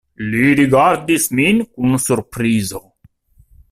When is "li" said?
0.29-0.39